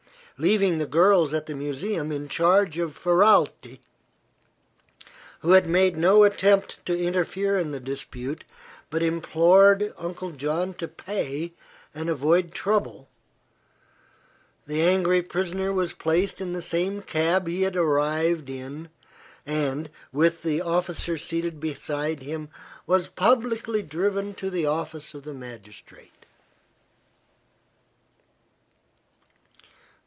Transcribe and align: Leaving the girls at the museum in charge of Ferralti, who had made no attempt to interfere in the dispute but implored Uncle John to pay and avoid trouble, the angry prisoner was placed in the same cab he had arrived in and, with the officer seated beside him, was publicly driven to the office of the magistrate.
Leaving 0.39 0.79
the 0.79 0.87
girls 0.87 1.35
at 1.35 1.45
the 1.45 1.53
museum 1.53 2.11
in 2.11 2.27
charge 2.27 2.79
of 2.79 2.97
Ferralti, 2.97 3.79
who 5.41 5.51
had 5.51 5.67
made 5.67 5.95
no 5.95 6.23
attempt 6.23 6.83
to 6.83 6.97
interfere 6.97 7.59
in 7.59 7.71
the 7.71 7.79
dispute 7.79 8.43
but 8.89 9.03
implored 9.03 9.93
Uncle 9.99 10.31
John 10.31 10.73
to 10.79 10.87
pay 10.87 11.53
and 11.93 12.09
avoid 12.09 12.53
trouble, 12.53 13.07
the 14.65 14.81
angry 14.81 15.21
prisoner 15.21 15.71
was 15.71 15.93
placed 15.93 16.41
in 16.41 16.53
the 16.53 16.61
same 16.63 17.03
cab 17.03 17.45
he 17.47 17.61
had 17.61 17.75
arrived 17.75 18.49
in 18.49 18.89
and, 19.45 19.91
with 20.11 20.41
the 20.41 20.59
officer 20.59 21.17
seated 21.17 21.59
beside 21.59 22.23
him, 22.23 22.49
was 22.87 23.09
publicly 23.09 23.83
driven 23.83 24.33
to 24.33 24.49
the 24.49 24.65
office 24.65 25.13
of 25.13 25.21
the 25.21 25.35
magistrate. 25.35 26.07